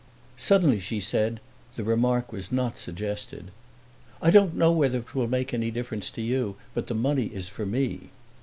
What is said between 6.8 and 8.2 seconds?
the money is for me."